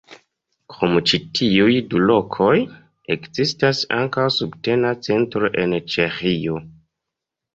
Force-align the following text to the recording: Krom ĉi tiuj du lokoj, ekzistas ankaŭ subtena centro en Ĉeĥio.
Krom 0.75 0.93
ĉi 1.09 1.17
tiuj 1.39 1.73
du 1.91 1.99
lokoj, 2.11 2.55
ekzistas 3.15 3.81
ankaŭ 3.97 4.25
subtena 4.39 4.93
centro 5.09 5.51
en 5.65 5.79
Ĉeĥio. 5.97 6.57